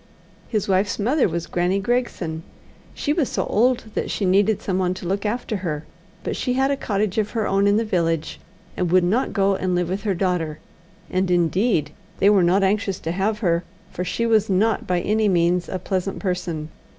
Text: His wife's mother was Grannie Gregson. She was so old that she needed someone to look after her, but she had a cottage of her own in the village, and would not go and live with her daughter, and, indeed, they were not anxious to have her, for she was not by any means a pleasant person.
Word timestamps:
His 0.49 0.67
wife's 0.67 0.97
mother 0.97 1.29
was 1.29 1.45
Grannie 1.45 1.77
Gregson. 1.77 2.41
She 2.95 3.13
was 3.13 3.29
so 3.29 3.43
old 3.45 3.81
that 3.93 4.09
she 4.09 4.25
needed 4.25 4.59
someone 4.59 4.95
to 4.95 5.05
look 5.07 5.27
after 5.27 5.57
her, 5.57 5.85
but 6.23 6.35
she 6.35 6.53
had 6.53 6.71
a 6.71 6.75
cottage 6.75 7.19
of 7.19 7.29
her 7.37 7.45
own 7.47 7.67
in 7.67 7.77
the 7.77 7.85
village, 7.85 8.39
and 8.75 8.89
would 8.91 9.03
not 9.03 9.31
go 9.31 9.53
and 9.55 9.75
live 9.75 9.89
with 9.89 10.01
her 10.01 10.15
daughter, 10.15 10.57
and, 11.11 11.29
indeed, 11.29 11.91
they 12.17 12.31
were 12.31 12.41
not 12.41 12.63
anxious 12.63 12.99
to 13.01 13.11
have 13.11 13.41
her, 13.45 13.63
for 13.91 14.03
she 14.03 14.25
was 14.25 14.49
not 14.49 14.87
by 14.87 15.01
any 15.01 15.27
means 15.29 15.69
a 15.69 15.77
pleasant 15.77 16.17
person. 16.17 16.69